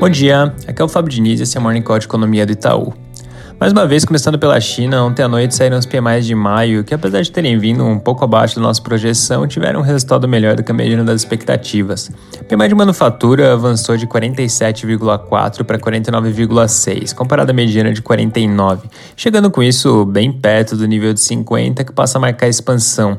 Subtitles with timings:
[0.00, 2.46] Bom dia, aqui é o Fábio Diniz e esse é o Morning Call de Economia
[2.46, 2.94] do Itaú.
[3.58, 6.94] Mais uma vez, começando pela China, ontem à noite saíram os PMIs de maio, que
[6.94, 10.62] apesar de terem vindo um pouco abaixo da nossa projeção, tiveram um resultado melhor do
[10.62, 12.12] que a mediana das expectativas.
[12.40, 19.50] O PMI de manufatura avançou de 47,4 para 49,6, comparado à mediana de 49, chegando
[19.50, 23.18] com isso bem perto do nível de 50, que passa a marcar expansão.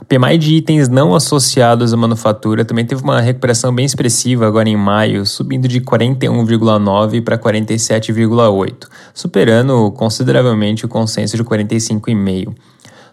[0.00, 4.66] O PMI de itens não associados à manufatura também teve uma recuperação bem expressiva agora
[4.66, 12.54] em maio, subindo de 41,9 para 47,8, superando consideravelmente o consenso de 45,5.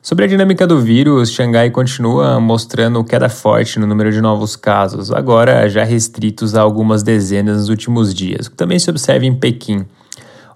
[0.02, 5.12] Sobre a dinâmica do vírus, Xangai continua mostrando queda forte no número de novos casos,
[5.12, 9.36] agora já restritos a algumas dezenas nos últimos dias, o que também se observa em
[9.36, 9.86] Pequim.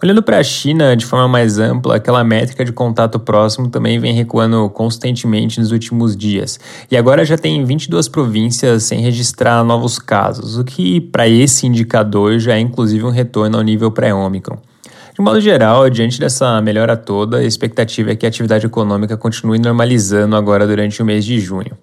[0.03, 4.15] Olhando para a China de forma mais ampla, aquela métrica de contato próximo também vem
[4.15, 6.59] recuando constantemente nos últimos dias.
[6.89, 12.39] E agora já tem 22 províncias sem registrar novos casos, o que para esse indicador
[12.39, 14.57] já é inclusive um retorno ao nível pré-Omicron.
[15.13, 19.59] De modo geral, diante dessa melhora toda, a expectativa é que a atividade econômica continue
[19.59, 21.77] normalizando agora durante o mês de junho.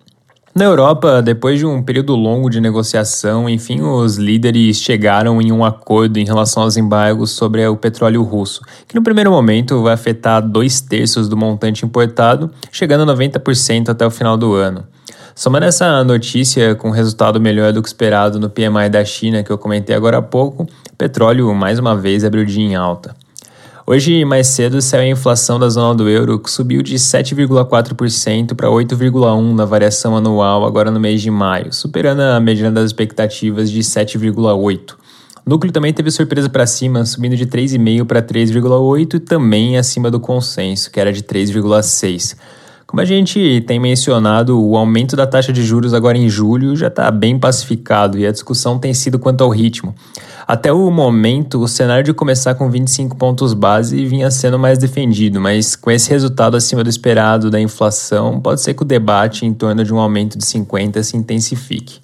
[0.59, 5.65] Na Europa, depois de um período longo de negociação, enfim, os líderes chegaram em um
[5.65, 10.42] acordo em relação aos embargos sobre o petróleo russo, que no primeiro momento vai afetar
[10.42, 14.84] dois terços do montante importado, chegando a 90% até o final do ano.
[15.33, 19.59] Somando essa notícia com resultado melhor do que esperado no PMI da China, que eu
[19.59, 20.67] comentei agora há pouco,
[20.98, 23.15] petróleo mais uma vez abriu dia em alta.
[23.91, 28.69] Hoje, mais cedo, saiu a inflação da zona do euro, que subiu de 7,4% para
[28.69, 33.81] 8,1% na variação anual agora no mês de maio, superando a mediana das expectativas de
[33.81, 34.91] 7,8%.
[34.91, 40.11] O núcleo também teve surpresa para cima, subindo de 3,5% para 3,8% e também acima
[40.11, 42.36] do consenso, que era de 3,6%.
[42.86, 46.89] Como a gente tem mencionado, o aumento da taxa de juros agora em julho já
[46.89, 49.94] está bem pacificado e a discussão tem sido quanto ao ritmo.
[50.49, 55.39] Até o momento, o cenário de começar com 25 pontos base vinha sendo mais defendido,
[55.39, 59.53] mas com esse resultado acima do esperado da inflação, pode ser que o debate em
[59.53, 62.00] torno de um aumento de 50 se intensifique.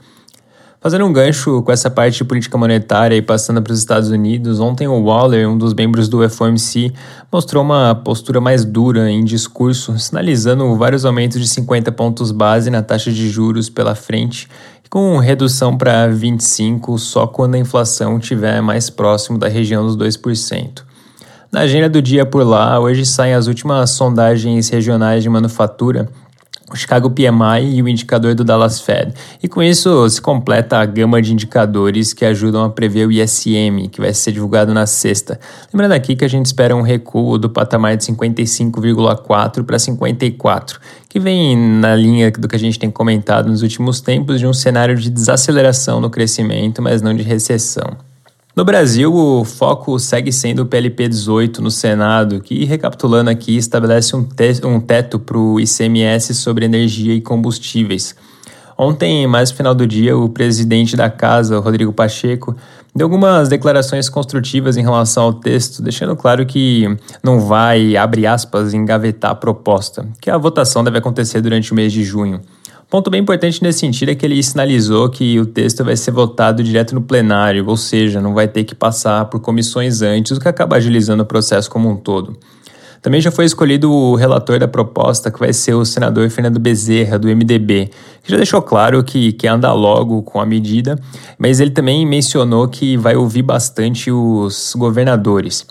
[0.79, 4.61] Fazendo um gancho com essa parte de política monetária e passando para os Estados Unidos,
[4.61, 6.93] ontem o Waller, um dos membros do FOMC,
[7.33, 12.83] mostrou uma postura mais dura em discurso, sinalizando vários aumentos de 50 pontos base na
[12.83, 14.47] taxa de juros pela frente,
[14.95, 20.85] com redução para 25 só quando a inflação estiver mais próximo da região dos 2%.
[21.51, 26.09] Na agenda do dia por lá, hoje saem as últimas sondagens regionais de manufatura
[26.75, 29.15] o Chicago PMI e o indicador do Dallas Fed.
[29.43, 33.89] E com isso se completa a gama de indicadores que ajudam a prever o ISM,
[33.91, 35.39] que vai ser divulgado na sexta.
[35.73, 41.21] Lembrando aqui que a gente espera um recuo do patamar de 55,4 para 54, que
[41.21, 44.97] vem na linha do que a gente tem comentado nos últimos tempos de um cenário
[44.97, 48.14] de desaceleração no crescimento, mas não de recessão.
[48.57, 54.15] No Brasil, o foco segue sendo o PLP 18 no Senado, que, recapitulando aqui, estabelece
[54.15, 58.15] um, te um teto para o ICMS sobre energia e combustíveis.
[58.79, 62.55] Ontem, mais no final do dia, o presidente da casa, Rodrigo Pacheco,
[62.95, 66.87] deu algumas declarações construtivas em relação ao texto, deixando claro que
[67.25, 71.93] não vai, abre aspas, engavetar a proposta, que a votação deve acontecer durante o mês
[71.93, 72.41] de junho.
[72.95, 76.63] Ponto bem importante nesse sentido é que ele sinalizou que o texto vai ser votado
[76.63, 80.47] direto no plenário, ou seja, não vai ter que passar por comissões antes, o que
[80.47, 82.39] acaba agilizando o processo como um todo.
[83.03, 87.19] Também já foi escolhido o relator da proposta, que vai ser o senador Fernando Bezerra,
[87.19, 87.91] do MDB,
[88.23, 90.97] que já deixou claro que quer andar logo com a medida,
[91.37, 95.67] mas ele também mencionou que vai ouvir bastante os governadores.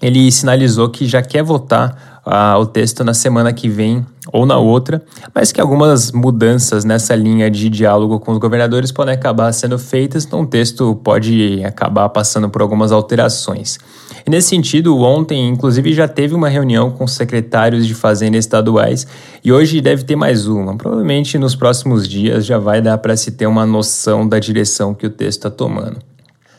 [0.00, 4.56] Ele sinalizou que já quer votar uh, o texto na semana que vem ou na
[4.56, 5.02] outra,
[5.34, 10.24] mas que algumas mudanças nessa linha de diálogo com os governadores podem acabar sendo feitas,
[10.24, 13.78] então o texto pode acabar passando por algumas alterações.
[14.24, 19.06] E nesse sentido, ontem, inclusive, já teve uma reunião com os secretários de Fazenda estaduais
[19.44, 20.76] e hoje deve ter mais uma.
[20.76, 25.06] Provavelmente nos próximos dias já vai dar para se ter uma noção da direção que
[25.06, 26.11] o texto está tomando.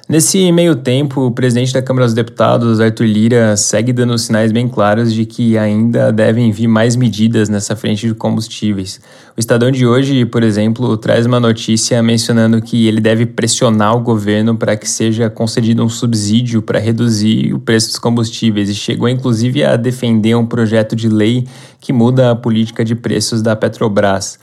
[0.07, 4.67] Nesse meio tempo, o presidente da Câmara dos Deputados, Arthur Lira, segue dando sinais bem
[4.67, 8.99] claros de que ainda devem vir mais medidas nessa frente de combustíveis.
[9.35, 14.01] O Estadão de hoje, por exemplo, traz uma notícia mencionando que ele deve pressionar o
[14.01, 19.07] governo para que seja concedido um subsídio para reduzir o preço dos combustíveis e chegou
[19.07, 21.47] inclusive a defender um projeto de lei
[21.79, 24.37] que muda a política de preços da Petrobras.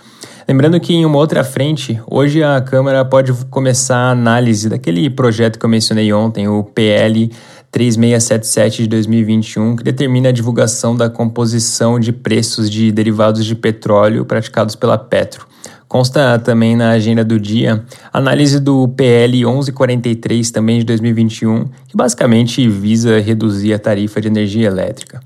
[0.49, 5.59] Lembrando que em uma outra frente, hoje a Câmara pode começar a análise daquele projeto
[5.59, 7.31] que eu mencionei ontem, o PL
[7.71, 14.25] 3677 de 2021, que determina a divulgação da composição de preços de derivados de petróleo
[14.25, 15.47] praticados pela Petro.
[15.87, 22.69] Consta também na agenda do dia análise do PL 1143 também de 2021, que basicamente
[22.69, 25.21] visa reduzir a tarifa de energia elétrica.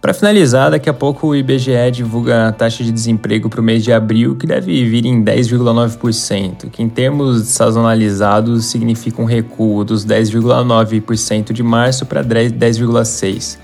[0.00, 3.82] Para finalizar, daqui a pouco o IBGE divulga a taxa de desemprego para o mês
[3.82, 10.04] de abril, que deve vir em 10,9%, que em termos sazonalizados significa um recuo dos
[10.04, 13.58] 10,9% de março para 10,6%.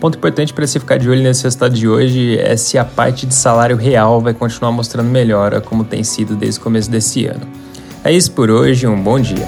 [0.00, 3.24] Ponto importante para você ficar de olho nesse resultado de hoje é se a parte
[3.24, 7.46] de salário real vai continuar mostrando melhora, como tem sido desde o começo desse ano.
[8.02, 9.46] É isso por hoje, um bom dia.